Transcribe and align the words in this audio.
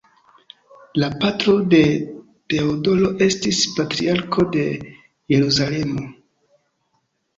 La 1.01 1.09
patro 1.23 1.53
de 1.73 1.81
Teodoro 2.53 3.11
estis 3.27 3.61
Patriarko 3.75 4.47
de 4.57 4.65
Jerusalemo. 5.35 6.11